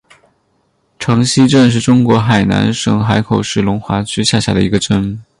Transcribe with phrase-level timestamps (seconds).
[0.97, 5.23] 城西镇是中国海南省海口市龙华区下辖的一个镇。